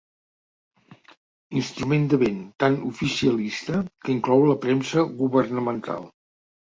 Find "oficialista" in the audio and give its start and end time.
2.87-3.81